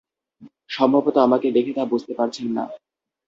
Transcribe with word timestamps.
সম্ভবত 0.69 1.15
আমাকে 1.17 1.47
দেখে 1.51 1.73
তা 1.73 1.83
বুঝতে 1.85 2.13
পারছেন 2.19 2.47
না। 2.57 2.63